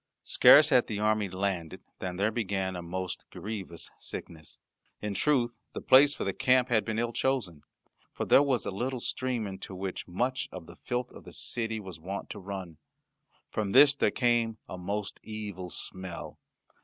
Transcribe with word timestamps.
Scarce 0.23 0.69
had 0.69 0.87
the 0.87 0.97
army 0.97 1.29
landed 1.29 1.83
than 1.99 2.15
there 2.15 2.31
began 2.31 2.75
a 2.75 2.81
most 2.81 3.25
grievous 3.29 3.91
sickness. 3.99 4.57
In 4.99 5.13
truth 5.13 5.59
the 5.73 5.79
place 5.79 6.11
for 6.11 6.23
the 6.23 6.33
camp 6.33 6.69
had 6.69 6.83
been 6.83 6.97
ill 6.97 7.11
chosen, 7.11 7.61
for 8.11 8.25
there 8.25 8.41
was 8.41 8.65
a 8.65 8.71
little 8.71 8.99
stream 8.99 9.45
into 9.45 9.75
which 9.75 10.07
much 10.07 10.49
of 10.51 10.65
the 10.65 10.75
filth 10.75 11.11
of 11.11 11.23
the 11.23 11.33
city 11.33 11.79
was 11.79 11.99
wont 11.99 12.31
to 12.31 12.39
run. 12.39 12.79
From 13.51 13.73
this 13.73 13.93
there 13.93 14.09
came 14.09 14.57
a 14.67 14.75
most 14.75 15.19
evil 15.21 15.69
smell. 15.69 16.39